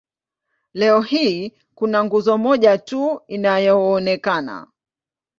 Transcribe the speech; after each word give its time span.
Leo 0.73 1.01
hii 1.01 1.53
kuna 1.75 2.03
nguzo 2.03 2.37
moja 2.37 2.77
tu 2.77 3.21
inayoonekana. 3.27 4.67